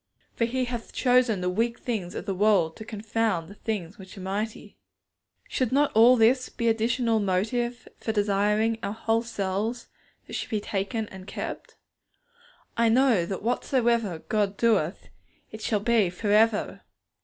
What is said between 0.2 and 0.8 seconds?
For He